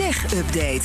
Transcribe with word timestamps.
Tech 0.00 0.34
Update. 0.34 0.82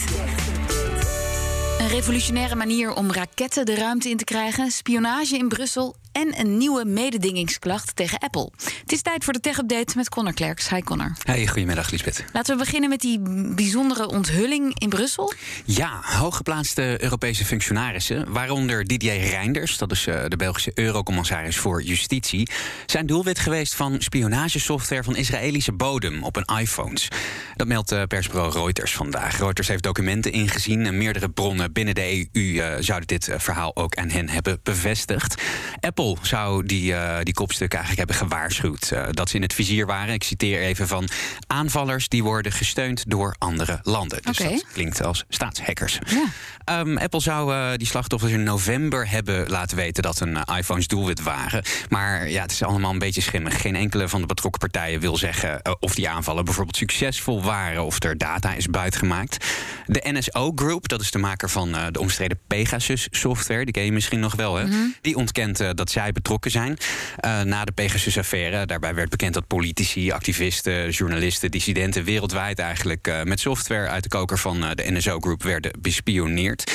Een 1.79 1.87
revolutionaire 1.87 2.55
manier 2.55 2.93
om 2.93 3.11
raketten 3.11 3.65
de 3.65 3.75
ruimte 3.75 4.09
in 4.09 4.17
te 4.17 4.23
krijgen, 4.23 4.71
spionage 4.71 5.37
in 5.37 5.47
Brussel 5.47 5.95
en 6.15 6.39
een 6.39 6.57
nieuwe 6.57 6.85
mededingingsklacht 6.85 7.95
tegen 7.95 8.19
Apple. 8.19 8.51
Het 8.81 8.91
is 8.91 9.01
tijd 9.01 9.23
voor 9.23 9.33
de 9.33 9.39
tech-update 9.39 9.93
met 9.95 10.09
Connor 10.09 10.33
Klerks. 10.33 10.69
Hi 10.69 10.81
Connor. 10.81 11.13
Hey, 11.23 11.47
goedemiddag 11.47 11.91
Lisbeth. 11.91 12.23
Laten 12.33 12.57
we 12.57 12.63
beginnen 12.63 12.89
met 12.89 13.01
die 13.01 13.19
bijzondere 13.55 14.07
onthulling 14.07 14.79
in 14.79 14.89
Brussel. 14.89 15.33
Ja, 15.65 15.99
hooggeplaatste 16.01 16.97
Europese 17.03 17.45
functionarissen, 17.45 18.31
waaronder 18.31 18.85
Didier 18.85 19.19
Reinders, 19.19 19.77
dat 19.77 19.91
is 19.91 20.07
uh, 20.07 20.23
de 20.27 20.35
Belgische 20.35 20.71
eurocommissaris 20.73 21.57
voor 21.57 21.81
justitie, 21.81 22.49
zijn 22.85 23.05
doelwit 23.05 23.39
geweest 23.39 23.75
van 23.75 23.95
spionagesoftware 23.99 25.03
van 25.03 25.15
Israëlische 25.15 25.73
bodem 25.73 26.23
op 26.23 26.35
hun 26.35 26.57
iPhones. 26.59 27.07
Dat 27.55 27.67
meldt 27.67 27.91
uh, 27.91 28.03
persbureau 28.03 28.51
Reuters 28.51 28.93
vandaag. 28.93 29.39
Reuters 29.39 29.67
heeft 29.67 29.83
documenten 29.83 30.31
ingezien 30.31 30.85
en 30.85 30.97
meerdere 30.97 31.29
bronnen 31.29 31.73
binnen 31.73 31.95
de 31.95 32.27
EU 32.33 32.41
uh, 32.41 32.67
zouden 32.79 33.07
dit 33.07 33.29
verhaal 33.37 33.75
ook 33.75 33.95
aan 33.95 34.09
hen 34.09 34.29
hebben 34.29 34.59
bevestigd. 34.63 35.41
Apple 35.79 36.04
zou 36.21 36.65
die, 36.65 36.91
uh, 36.91 37.17
die 37.23 37.33
kopstukken 37.33 37.79
eigenlijk 37.79 38.09
hebben 38.09 38.27
gewaarschuwd 38.27 38.91
uh, 38.93 39.07
dat 39.11 39.29
ze 39.29 39.35
in 39.35 39.41
het 39.41 39.53
vizier 39.53 39.85
waren. 39.85 40.13
Ik 40.13 40.23
citeer 40.23 40.61
even 40.61 40.87
van 40.87 41.07
aanvallers 41.47 42.07
die 42.07 42.23
worden 42.23 42.51
gesteund 42.51 43.03
door 43.07 43.35
andere 43.37 43.79
landen. 43.83 44.21
Dus 44.21 44.39
okay. 44.39 44.51
dat 44.51 44.65
klinkt 44.73 45.03
als 45.03 45.23
staatshackers. 45.29 45.99
Ja. 46.05 46.79
Um, 46.79 46.97
Apple 46.97 47.19
zou 47.19 47.53
uh, 47.53 47.69
die 47.75 47.87
slachtoffers 47.87 48.31
in 48.31 48.43
november 48.43 49.09
hebben 49.09 49.49
laten 49.49 49.77
weten 49.77 50.03
dat 50.03 50.19
hun 50.19 50.37
iPhones 50.57 50.87
doelwit 50.87 51.23
waren. 51.23 51.63
Maar 51.89 52.29
ja, 52.29 52.41
het 52.41 52.51
is 52.51 52.63
allemaal 52.63 52.91
een 52.91 52.99
beetje 52.99 53.21
schimmig. 53.21 53.61
Geen 53.61 53.75
enkele 53.75 54.09
van 54.09 54.21
de 54.21 54.27
betrokken 54.27 54.59
partijen 54.59 54.99
wil 54.99 55.17
zeggen 55.17 55.61
of 55.79 55.95
die 55.95 56.09
aanvallen 56.09 56.45
bijvoorbeeld 56.45 56.77
succesvol 56.77 57.43
waren 57.43 57.85
of 57.85 58.03
er 58.03 58.17
data 58.17 58.53
is 58.53 58.67
buitgemaakt. 58.67 59.45
De 59.85 60.01
NSO 60.03 60.51
Group, 60.55 60.87
dat 60.87 61.01
is 61.01 61.11
de 61.11 61.17
maker 61.17 61.49
van 61.49 61.71
de 61.91 61.99
omstreden 61.99 62.39
Pegasus 62.47 63.07
software, 63.11 63.63
die 63.63 63.73
ken 63.73 63.83
je 63.83 63.91
misschien 63.91 64.19
nog 64.19 64.35
wel, 64.35 64.55
hè? 64.55 64.65
Mhm. 64.65 64.75
Die 65.01 65.15
ontkent 65.15 65.77
dat 65.77 65.91
zij 65.95 66.11
betrokken 66.11 66.51
zijn. 66.51 66.77
Uh, 67.25 67.41
na 67.41 67.65
de 67.65 67.71
Pegasus-affaire, 67.71 68.65
daarbij 68.65 68.95
werd 68.95 69.09
bekend 69.09 69.33
dat 69.33 69.47
politici, 69.47 70.11
activisten, 70.11 70.89
journalisten, 70.89 71.51
dissidenten 71.51 72.03
wereldwijd 72.03 72.59
eigenlijk 72.59 73.07
uh, 73.07 73.23
met 73.23 73.39
software 73.39 73.87
uit 73.87 74.03
de 74.03 74.09
koker 74.09 74.37
van 74.37 74.63
uh, 74.63 74.69
de 74.75 74.91
NSO 74.91 75.19
Group 75.19 75.43
werden 75.43 75.71
bespioneerd. 75.79 76.73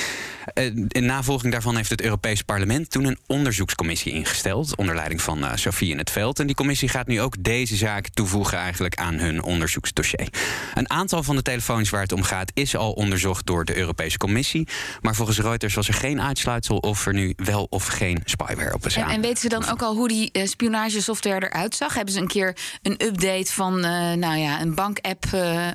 in 0.88 1.06
navolging 1.06 1.52
daarvan 1.52 1.76
heeft 1.76 1.90
het 1.90 2.02
Europees 2.02 2.42
Parlement 2.42 2.90
toen 2.90 3.04
een 3.04 3.18
onderzoekscommissie 3.26 4.12
ingesteld, 4.12 4.76
onder 4.76 4.94
leiding 4.94 5.22
van 5.22 5.44
Sofie 5.54 5.90
in 5.90 5.98
het 5.98 6.10
Veld. 6.10 6.38
En 6.38 6.46
die 6.46 6.56
commissie 6.56 6.88
gaat 6.88 7.06
nu 7.06 7.20
ook 7.20 7.42
deze 7.42 7.76
zaak 7.76 8.08
toevoegen 8.08 8.58
eigenlijk 8.58 8.94
aan 8.94 9.14
hun 9.14 9.42
onderzoeksdossier. 9.42 10.28
Een 10.74 10.90
aantal 10.90 11.22
van 11.22 11.36
de 11.36 11.42
telefoons 11.42 11.90
waar 11.90 12.02
het 12.02 12.12
om 12.12 12.22
gaat 12.22 12.50
is 12.54 12.76
al 12.76 12.92
onderzocht 12.92 13.46
door 13.46 13.64
de 13.64 13.76
Europese 13.76 14.18
Commissie. 14.18 14.68
Maar 15.00 15.14
volgens 15.14 15.38
Reuters 15.38 15.74
was 15.74 15.88
er 15.88 15.94
geen 15.94 16.20
uitsluitsel 16.20 16.76
of 16.76 17.06
er 17.06 17.14
nu 17.14 17.32
wel 17.36 17.66
of 17.70 17.86
geen 17.86 18.20
spyware 18.24 18.74
op 18.74 18.86
is. 18.86 18.96
En, 19.10 19.16
en, 19.16 19.20
weten 19.20 19.38
ze 19.38 19.48
dan 19.48 19.68
ook 19.68 19.82
al 19.82 19.94
hoe 19.94 20.08
die 20.08 20.30
uh, 20.32 20.46
spionagesoftware 20.46 21.46
eruit 21.46 21.74
zag? 21.74 21.94
Hebben 21.94 22.14
ze 22.14 22.20
een 22.20 22.26
keer 22.26 22.56
een 22.82 23.06
update 23.06 23.52
van 23.52 23.76
uh, 23.76 24.12
nou 24.12 24.36
ja, 24.36 24.60
een 24.60 24.74
bankapp 24.74 25.24
uh? 25.34 25.68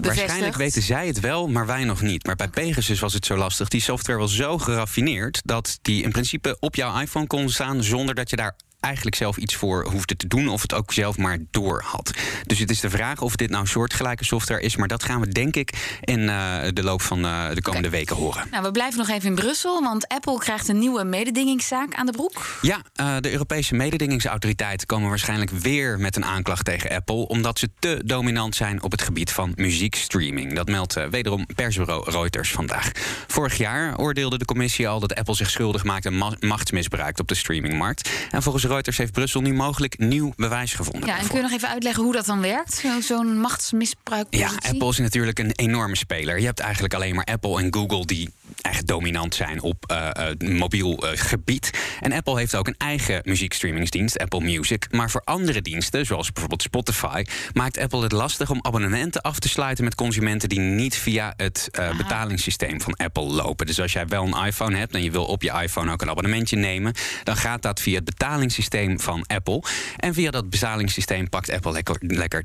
Waarschijnlijk 0.00 0.56
weten 0.56 0.82
zij 0.82 1.06
het 1.06 1.20
wel, 1.20 1.48
maar 1.48 1.66
wij 1.66 1.84
nog 1.84 2.02
niet. 2.02 2.26
Maar 2.26 2.36
bij 2.36 2.48
Pegasus 2.48 3.00
was 3.00 3.12
het 3.12 3.26
zo 3.26 3.36
lastig. 3.36 3.68
Die 3.68 3.80
software 3.80 4.18
was 4.18 4.34
zo 4.34 4.58
geraffineerd 4.58 5.40
dat 5.44 5.78
die 5.82 6.02
in 6.02 6.10
principe 6.10 6.56
op 6.60 6.74
jouw 6.74 7.00
iPhone 7.00 7.26
kon 7.26 7.50
staan 7.50 7.82
zonder 7.82 8.14
dat 8.14 8.30
je 8.30 8.36
daar 8.36 8.56
eigenlijk 8.82 9.16
zelf 9.16 9.36
iets 9.36 9.54
voor 9.54 9.86
hoefde 9.90 10.16
te 10.16 10.26
doen 10.26 10.48
of 10.48 10.62
het 10.62 10.74
ook 10.74 10.92
zelf 10.92 11.16
maar 11.16 11.38
door 11.50 11.82
had. 11.86 12.10
Dus 12.46 12.58
het 12.58 12.70
is 12.70 12.80
de 12.80 12.90
vraag 12.90 13.20
of 13.20 13.36
dit 13.36 13.50
nou 13.50 13.66
soortgelijke 13.66 14.24
software 14.24 14.60
is, 14.60 14.76
maar 14.76 14.88
dat 14.88 15.04
gaan 15.04 15.20
we 15.20 15.28
denk 15.28 15.56
ik 15.56 15.98
in 16.00 16.20
uh, 16.20 16.56
de 16.72 16.82
loop 16.82 17.02
van 17.02 17.24
uh, 17.24 17.48
de 17.54 17.62
komende 17.62 17.88
okay. 17.88 18.00
weken 18.00 18.16
horen. 18.16 18.46
Nou, 18.50 18.62
we 18.62 18.70
blijven 18.70 18.98
nog 18.98 19.08
even 19.08 19.28
in 19.28 19.34
Brussel, 19.34 19.82
want 19.82 20.08
Apple 20.08 20.38
krijgt 20.38 20.68
een 20.68 20.78
nieuwe 20.78 21.04
mededingingszaak 21.04 21.94
aan 21.94 22.06
de 22.06 22.12
broek. 22.12 22.58
Ja, 22.62 22.82
uh, 23.00 23.16
de 23.20 23.32
Europese 23.32 23.74
mededingingsautoriteiten 23.74 24.86
komen 24.86 25.08
waarschijnlijk 25.08 25.50
weer 25.50 25.98
met 25.98 26.16
een 26.16 26.24
aanklacht 26.24 26.64
tegen 26.64 26.90
Apple, 26.90 27.28
omdat 27.28 27.58
ze 27.58 27.68
te 27.78 28.02
dominant 28.04 28.54
zijn 28.54 28.82
op 28.82 28.90
het 28.90 29.02
gebied 29.02 29.30
van 29.30 29.52
muziekstreaming. 29.56 30.54
Dat 30.54 30.68
meldt 30.68 30.94
wederom 31.10 31.46
persbureau 31.54 32.10
Reuters 32.10 32.50
vandaag. 32.50 32.90
Vorig 33.26 33.56
jaar 33.56 33.98
oordeelde 33.98 34.38
de 34.38 34.44
commissie 34.44 34.88
al 34.88 35.00
dat 35.00 35.14
Apple 35.14 35.34
zich 35.34 35.50
schuldig 35.50 35.84
maakt 35.84 36.06
aan 36.06 36.18
ma 36.18 36.32
machtsmisbruik 36.40 37.18
op 37.18 37.28
de 37.28 37.34
streamingmarkt. 37.34 38.10
En 38.30 38.42
volgens 38.42 38.64
Reuters 38.72 38.98
heeft 38.98 39.12
Brussel 39.12 39.40
nu 39.40 39.54
mogelijk 39.54 39.98
nieuw 39.98 40.32
bewijs 40.36 40.74
gevonden. 40.74 41.08
Ja, 41.08 41.18
en 41.18 41.26
kun 41.26 41.36
je 41.36 41.42
nog 41.42 41.52
even 41.52 41.68
uitleggen 41.68 42.02
hoe 42.02 42.12
dat 42.12 42.26
dan 42.26 42.40
werkt? 42.40 42.84
Zo'n 43.00 43.40
machtsmisbruik. 43.40 44.26
Ja, 44.30 44.50
Apple 44.68 44.88
is 44.88 44.98
natuurlijk 44.98 45.38
een 45.38 45.52
enorme 45.52 45.96
speler. 45.96 46.38
Je 46.38 46.46
hebt 46.46 46.60
eigenlijk 46.60 46.94
alleen 46.94 47.14
maar 47.14 47.24
Apple 47.24 47.58
en 47.60 47.74
Google 47.74 48.06
die 48.06 48.30
echt 48.62 48.86
dominant 48.86 49.34
zijn 49.34 49.62
op 49.62 49.84
uh, 49.90 50.10
uh, 50.40 50.58
mobiel 50.58 51.04
uh, 51.04 51.10
gebied. 51.14 51.70
En 52.00 52.12
Apple 52.12 52.38
heeft 52.38 52.54
ook 52.54 52.66
een 52.66 52.74
eigen 52.78 53.20
muziekstreamingsdienst, 53.24 54.18
Apple 54.18 54.40
Music. 54.40 54.86
Maar 54.90 55.10
voor 55.10 55.22
andere 55.24 55.62
diensten, 55.62 56.06
zoals 56.06 56.32
bijvoorbeeld 56.32 56.62
Spotify, 56.62 57.24
maakt 57.52 57.78
Apple 57.78 58.02
het 58.02 58.12
lastig 58.12 58.50
om 58.50 58.58
abonnementen 58.62 59.20
af 59.20 59.38
te 59.38 59.48
sluiten 59.48 59.84
met 59.84 59.94
consumenten 59.94 60.48
die 60.48 60.58
niet 60.58 60.96
via 60.96 61.34
het 61.36 61.68
betalingssysteem 61.96 62.80
van 62.80 62.96
Apple 62.96 63.22
lopen. 63.22 63.66
Dus 63.66 63.80
als 63.80 63.92
jij 63.92 64.06
wel 64.06 64.26
een 64.26 64.46
iPhone 64.46 64.76
hebt 64.76 64.94
en 64.94 65.02
je 65.02 65.10
wil 65.10 65.24
op 65.24 65.42
je 65.42 65.52
iPhone 65.62 65.92
ook 65.92 66.02
een 66.02 66.10
abonnementje 66.10 66.56
nemen, 66.56 66.94
dan 67.22 67.36
gaat 67.36 67.62
dat 67.62 67.80
via 67.80 67.94
het 67.94 68.04
betalingssysteem 68.04 69.00
van 69.00 69.24
Apple. 69.26 69.62
En 69.96 70.14
via 70.14 70.30
dat 70.30 70.50
betalingssysteem 70.50 71.28
pakt 71.28 71.50
Apple 71.50 71.72
lekker, 71.72 71.96
lekker 72.00 72.44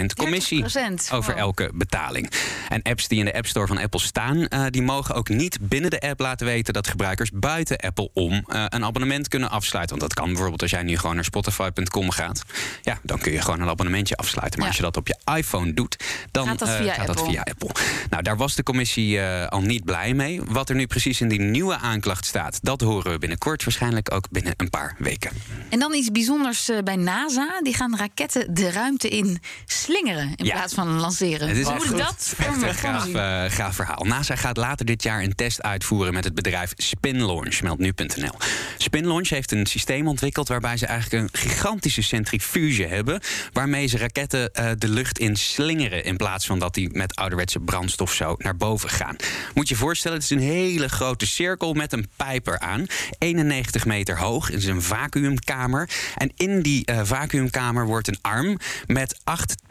30% 0.00 0.04
commissie 0.16 0.62
30%, 0.62 0.66
over 1.12 1.32
wow. 1.32 1.38
elke 1.38 1.70
betaling. 1.74 2.30
En 2.68 2.82
apps 2.82 3.08
die 3.08 3.18
in 3.18 3.24
de 3.24 3.34
App 3.34 3.46
Store 3.46 3.66
van 3.66 3.78
Apple 3.78 4.00
staan, 4.00 4.48
die 4.70 4.82
mogen 4.82 5.14
ook 5.14 5.28
niet 5.28 5.49
binnen 5.60 5.90
de 5.90 6.00
app 6.00 6.20
laten 6.20 6.46
weten 6.46 6.72
dat 6.72 6.88
gebruikers 6.88 7.30
buiten 7.34 7.76
Apple 7.78 8.10
om 8.14 8.32
uh, 8.32 8.64
een 8.68 8.84
abonnement 8.84 9.28
kunnen 9.28 9.50
afsluiten. 9.50 9.98
Want 9.98 10.08
dat 10.10 10.18
kan 10.18 10.28
bijvoorbeeld 10.32 10.62
als 10.62 10.70
jij 10.70 10.82
nu 10.82 10.98
gewoon 10.98 11.14
naar 11.14 11.24
spotify.com 11.24 12.10
gaat. 12.10 12.42
Ja, 12.82 12.98
dan 13.02 13.18
kun 13.18 13.32
je 13.32 13.40
gewoon 13.40 13.60
een 13.60 13.68
abonnementje 13.68 14.16
afsluiten. 14.16 14.58
Maar 14.60 14.68
Ja. 14.68 14.74
als 14.74 14.76
je 14.76 14.82
dat 14.92 14.96
op 14.96 15.06
je 15.06 15.34
iPhone 15.36 15.74
doet, 15.74 15.96
dan 16.30 16.46
Gaat 16.46 16.58
dat 16.58 16.68
eh, 16.68 16.76
via 16.76 16.92
gaat 16.94 17.06
dat 17.06 17.16
Apple. 17.18 17.32
via 17.32 17.42
Apple. 17.50 17.70
Nou, 18.10 18.22
daar 18.22 18.36
was 18.36 18.54
de 18.54 18.62
commissie 18.62 19.20
eh, 19.20 19.46
al 19.48 19.60
niet 19.60 19.84
blij 19.84 20.14
mee. 20.14 20.40
Wat 20.44 20.68
er 20.68 20.74
nu 20.74 20.86
precies 20.86 21.20
in 21.20 21.28
die 21.28 21.40
nieuwe 21.40 21.76
aanklacht 21.78 22.24
staat, 22.26 22.58
dat 22.62 22.80
horen 22.80 23.12
we 23.12 23.18
binnenkort. 23.18 23.64
Waarschijnlijk 23.64 24.12
ook 24.14 24.30
binnen 24.30 24.54
een 24.56 24.70
paar 24.70 24.94
weken. 24.98 25.30
En 25.68 25.78
dan 25.78 25.94
iets 25.94 26.10
bijzonders 26.10 26.68
eh, 26.68 26.78
bij 26.78 26.96
NASA. 26.96 27.60
Die 27.62 27.74
gaan 27.74 27.96
raketten 27.96 28.54
de 28.54 28.70
ruimte 28.70 29.08
in 29.08 29.40
slingeren 29.66 30.32
in 30.36 30.44
Ja. 30.44 30.52
plaats 30.54 30.74
van 30.74 30.88
lanceren. 30.88 31.48
Het 31.48 31.56
is 31.56 31.64
Hoe 31.64 31.74
moet 31.74 31.98
dat 31.98 32.34
Echt 32.38 32.84
een 32.84 33.16
eh, 33.16 33.50
gaaf 33.50 33.74
verhaal. 33.74 34.04
NASA 34.04 34.36
gaat 34.36 34.56
later 34.56 34.86
dit 34.86 35.02
jaar 35.02 35.22
een 35.22 35.34
test 35.40 35.62
uitvoeren 35.62 36.12
met 36.12 36.24
het 36.24 36.34
bedrijf 36.34 36.72
Spin 36.76 37.26
Launch, 37.26 37.62
meldt 37.62 37.80
nu.nl. 37.80 38.34
Spin 38.78 39.06
Launch 39.06 39.28
heeft 39.28 39.52
een 39.52 39.66
systeem 39.66 40.08
ontwikkeld 40.08 40.48
waarbij 40.48 40.76
ze 40.76 40.86
eigenlijk 40.86 41.22
een 41.22 41.40
gigantische 41.40 42.02
centrifuge 42.02 42.86
hebben, 42.86 43.20
waarmee 43.52 43.86
ze 43.86 43.98
raketten 43.98 44.52
eh, 44.52 44.70
de 44.78 44.88
lucht 44.88 45.18
in 45.18 45.36
slingeren 45.36 46.04
in 46.04 46.16
plaats 46.16 46.46
van 46.46 46.58
dat 46.58 46.74
die 46.74 46.90
met 46.92 47.14
ouderwetse 47.14 47.60
brandstof 47.60 48.12
zo 48.12 48.34
naar 48.38 48.56
boven 48.56 48.88
gaan. 48.88 49.16
Moet 49.54 49.68
je 49.68 49.76
voorstellen, 49.76 50.16
het 50.16 50.30
is 50.30 50.36
een 50.36 50.42
hele 50.42 50.88
grote 50.88 51.26
cirkel 51.26 51.72
met 51.72 51.92
een 51.92 52.08
pijp 52.16 52.46
eraan, 52.46 52.86
91 53.18 53.86
meter 53.86 54.18
hoog. 54.18 54.46
Het 54.46 54.56
is 54.56 54.66
een 54.66 54.82
vacuümkamer. 54.82 55.88
En 56.16 56.32
in 56.36 56.62
die 56.62 56.84
eh, 56.84 57.00
vacuümkamer 57.02 57.86
wordt 57.86 58.08
een 58.08 58.18
arm 58.20 58.58
met 58.86 59.20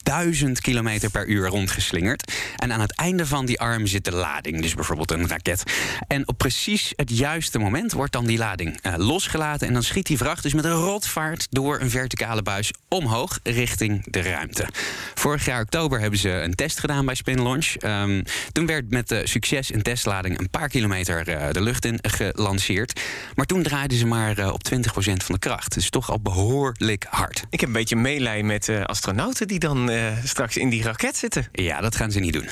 8000 0.09 0.61
km 0.61 1.09
per 1.11 1.27
uur 1.27 1.47
rondgeslingerd. 1.47 2.33
En 2.55 2.73
aan 2.73 2.81
het 2.81 2.95
einde 2.95 3.25
van 3.25 3.45
die 3.45 3.59
arm 3.59 3.87
zit 3.87 4.05
de 4.05 4.11
lading, 4.11 4.61
dus 4.61 4.73
bijvoorbeeld 4.73 5.11
een 5.11 5.27
raket. 5.27 5.63
En 6.07 6.27
op 6.27 6.37
precies 6.37 6.93
het 6.95 7.17
juiste 7.17 7.59
moment 7.59 7.91
wordt 7.91 8.11
dan 8.11 8.25
die 8.25 8.37
lading 8.37 8.79
eh, 8.81 8.93
losgelaten. 8.97 9.67
En 9.67 9.73
dan 9.73 9.83
schiet 9.83 10.05
die 10.05 10.17
vracht 10.17 10.43
dus 10.43 10.53
met 10.53 10.65
een 10.65 10.71
rotvaart 10.71 11.47
door 11.49 11.79
een 11.79 11.89
verticale 11.89 12.41
buis 12.41 12.71
omhoog 12.87 13.39
richting 13.43 14.03
de 14.11 14.21
ruimte. 14.21 14.67
Vorig 15.13 15.45
jaar 15.45 15.61
oktober 15.61 15.99
hebben 15.99 16.19
ze 16.19 16.29
een 16.29 16.55
test 16.55 16.79
gedaan 16.79 17.05
bij 17.05 17.15
Spin 17.15 17.43
Launch. 17.43 17.75
Ehm, 17.75 18.23
toen 18.51 18.65
werd 18.65 18.89
met 18.89 19.11
eh, 19.11 19.19
succes 19.23 19.73
een 19.73 19.81
testlading 19.81 20.39
een 20.39 20.49
paar 20.49 20.69
kilometer 20.69 21.27
eh, 21.27 21.51
de 21.51 21.61
lucht 21.61 21.85
in 21.85 21.99
gelanceerd. 22.01 23.01
Maar 23.35 23.45
toen 23.45 23.63
draaiden 23.63 23.97
ze 23.97 24.05
maar 24.05 24.51
op 24.51 24.63
20% 24.63 25.23
van 25.23 25.35
de 25.35 25.39
kracht. 25.39 25.73
Dus 25.73 25.89
toch 25.89 26.11
al 26.11 26.19
behoorlijk 26.19 27.05
hard. 27.09 27.43
Ik 27.49 27.59
heb 27.59 27.69
een 27.69 27.75
beetje 27.75 27.95
meelij 27.95 28.43
met 28.43 28.69
astronauten 28.85 29.47
die 29.47 29.59
dan 29.59 29.89
straks 30.23 30.57
in 30.57 30.69
die 30.69 30.83
raket 30.83 31.15
zitten. 31.15 31.47
Ja, 31.51 31.81
dat 31.81 31.95
gaan 31.95 32.11
ze 32.11 32.19
niet 32.19 32.33
doen. 32.33 32.49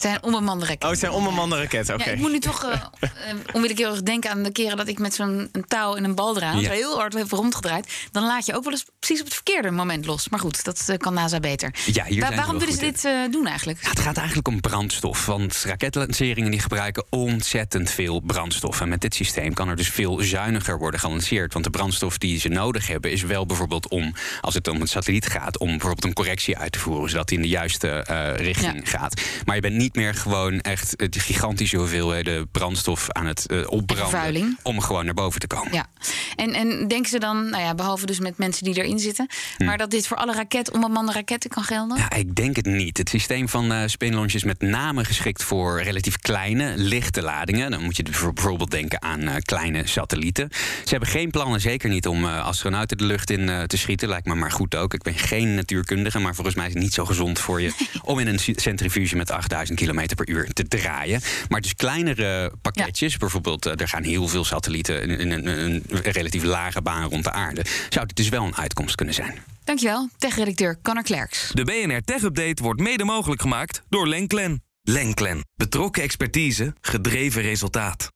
Het 0.00 0.08
zijn 0.10 0.22
onbemande 0.22 0.64
raketten. 0.64 0.84
Oh, 0.88 0.94
het 0.94 1.00
zijn 1.02 1.12
onbemande 1.12 1.56
raketten, 1.56 1.94
oké. 1.94 2.04
Ja, 2.04 2.10
ik 2.10 2.18
moet 2.18 2.30
nu 2.32 2.38
toch 2.38 2.64
eh, 2.64 2.72
eh, 3.00 3.10
onwillekeurig 3.52 4.02
denken 4.02 4.30
aan 4.30 4.42
de 4.42 4.52
keren 4.52 4.76
dat 4.76 4.88
ik 4.88 4.98
met 4.98 5.14
zo'n 5.14 5.50
touw 5.68 5.94
en 5.94 6.04
een 6.04 6.14
bal 6.14 6.36
eraan 6.36 6.60
Ja. 6.60 6.64
zo 6.66 6.70
heel 6.70 6.96
hard 6.98 7.14
heb 7.14 7.30
rondgedraaid. 7.30 7.92
Dan 8.12 8.22
laat 8.24 8.46
je 8.46 8.54
ook 8.56 8.64
wel 8.64 8.72
eens 8.72 8.84
precies 8.98 9.18
op 9.20 9.24
het 9.24 9.34
verkeerde 9.34 9.70
moment 9.70 10.06
los. 10.06 10.28
Maar 10.28 10.40
goed, 10.40 10.64
dat 10.64 10.84
eh, 10.86 10.96
kan 10.96 11.14
NASA 11.14 11.40
beter. 11.40 11.74
Ja, 11.92 12.04
hier 12.04 12.20
Wa- 12.20 12.26
zijn 12.26 12.30
ze 12.30 12.36
waarom 12.36 12.58
willen 12.58 12.74
ze 12.74 12.80
dit 12.80 13.32
doen 13.32 13.46
eigenlijk? 13.46 13.82
Ja, 13.82 13.88
het 13.90 14.00
gaat 14.00 14.16
eigenlijk 14.16 14.48
om 14.48 14.60
brandstof. 14.60 15.26
Want 15.26 15.62
raketlanceringen 15.66 16.50
die 16.50 16.60
gebruiken 16.60 17.04
ontzettend 17.10 17.90
veel 17.90 18.20
brandstof. 18.20 18.80
En 18.80 18.88
met 18.88 19.00
dit 19.00 19.14
systeem 19.14 19.54
kan 19.54 19.68
er 19.68 19.76
dus 19.76 19.88
veel 19.88 20.20
zuiniger 20.22 20.78
worden 20.78 21.00
gelanceerd. 21.00 21.52
Want 21.52 21.64
de 21.64 21.70
brandstof 21.70 22.18
die 22.18 22.38
ze 22.40 22.48
nodig 22.48 22.86
hebben 22.86 23.10
is 23.12 23.22
wel 23.22 23.46
bijvoorbeeld 23.46 23.88
om, 23.88 24.14
als 24.40 24.54
het 24.54 24.68
om 24.68 24.80
een 24.80 24.88
satelliet 24.88 25.26
gaat, 25.26 25.58
om 25.58 25.68
bijvoorbeeld 25.68 26.04
een 26.04 26.12
correctie 26.12 26.58
uit 26.58 26.72
te 26.72 26.78
voeren, 26.78 27.10
zodat 27.10 27.28
die 27.28 27.36
in 27.36 27.42
de 27.42 27.48
juiste 27.50 27.98
richting 28.36 28.90
gaat. 28.90 29.20
Maar 29.44 29.54
je 29.54 29.60
bent 29.60 29.74
niet 29.74 29.89
niet 29.94 30.04
meer 30.04 30.14
gewoon 30.14 30.60
echt 30.60 30.94
het 30.96 31.16
gigantische 31.18 31.76
hoeveelheden 31.76 32.48
brandstof 32.50 33.10
aan 33.10 33.26
het 33.26 33.44
uh, 33.52 33.70
opbranden. 33.70 34.58
Om 34.62 34.80
gewoon 34.80 35.04
naar 35.04 35.14
boven 35.14 35.40
te 35.40 35.46
komen. 35.46 35.72
Ja. 35.72 35.86
En, 36.36 36.52
en 36.52 36.88
denken 36.88 37.10
ze 37.10 37.18
dan, 37.18 37.50
nou 37.50 37.62
ja, 37.62 37.74
behalve 37.74 38.06
dus 38.06 38.18
met 38.18 38.38
mensen 38.38 38.64
die 38.64 38.82
erin 38.82 38.98
zitten, 38.98 39.28
Hm. 39.56 39.64
maar 39.64 39.78
dat 39.78 39.90
dit 39.90 40.06
voor 40.06 40.16
alle 40.16 40.32
raket, 40.32 40.70
onbemande 40.70 41.12
raketten 41.12 41.50
kan 41.50 41.62
gelden? 41.62 41.96
Ja, 41.96 42.10
ik 42.10 42.34
denk 42.34 42.56
het 42.56 42.66
niet. 42.66 42.98
Het 42.98 43.08
systeem 43.08 43.48
van 43.48 43.72
uh, 43.72 43.82
spinlaunch 43.86 44.32
is 44.32 44.44
met 44.44 44.60
name 44.60 45.04
geschikt 45.04 45.42
voor 45.42 45.82
relatief 45.82 46.18
kleine, 46.18 46.72
lichte 46.76 47.22
ladingen. 47.22 47.70
Dan 47.70 47.82
moet 47.82 47.96
je 47.96 48.02
bijvoorbeeld 48.02 48.70
denken 48.70 49.02
aan 49.02 49.20
uh, 49.20 49.34
kleine 49.42 49.86
satellieten. 49.86 50.48
Ze 50.84 50.90
hebben 50.90 51.08
geen 51.08 51.30
plannen, 51.30 51.60
zeker 51.60 51.88
niet, 51.88 52.06
om 52.06 52.24
uh, 52.24 52.44
astronauten 52.44 52.98
de 52.98 53.04
lucht 53.04 53.30
in 53.30 53.40
uh, 53.40 53.62
te 53.62 53.76
schieten. 53.76 54.08
Lijkt 54.08 54.26
me 54.26 54.34
maar 54.34 54.52
goed 54.52 54.74
ook. 54.74 54.94
Ik 54.94 55.02
ben 55.02 55.14
geen 55.14 55.54
natuurkundige, 55.54 56.18
maar 56.18 56.34
volgens 56.34 56.56
mij 56.56 56.66
is 56.66 56.72
het 56.72 56.82
niet 56.82 56.94
zo 56.94 57.04
gezond 57.04 57.38
voor 57.38 57.60
je 57.60 57.72
om 58.04 58.18
in 58.18 58.26
een 58.26 58.40
centrifuge 58.54 59.16
met 59.16 59.30
8000 59.30 59.78
km 59.84 60.14
per 60.14 60.28
uur 60.28 60.52
te 60.52 60.68
draaien. 60.68 61.20
Maar 61.48 61.60
dus 61.60 61.74
kleinere 61.74 62.52
pakketjes, 62.62 63.12
ja. 63.12 63.18
bijvoorbeeld, 63.18 63.64
er 63.64 63.88
gaan 63.88 64.02
heel 64.02 64.28
veel 64.28 64.44
satellieten 64.44 65.18
in, 65.18 65.30
een, 65.30 65.82
relatief 65.88 66.42
lage 66.42 66.82
baan 66.82 67.08
rond 67.08 67.24
de 67.24 67.32
aarde. 67.32 67.64
Zou 67.88 68.06
dit 68.06 68.16
dus 68.16 68.28
wel 68.28 68.44
een 68.44 68.56
uitkomst 68.56 68.94
kunnen 68.94 69.14
zijn? 69.14 69.38
Dankjewel, 69.64 70.08
tech-redacteur 70.18 70.78
Connor 70.82 71.02
Klerks. 71.02 71.50
De 71.54 71.64
BNR 71.64 72.00
Tech 72.04 72.22
Update 72.22 72.62
wordt 72.62 72.80
mede 72.80 73.04
mogelijk 73.04 73.40
gemaakt 73.40 73.82
door 73.88 74.08
Lenklen. 74.08 74.62
Lenklen. 74.82 75.44
Betrokken 75.54 76.02
expertise, 76.02 76.74
gedreven 76.80 77.42
resultaat. 77.42 78.10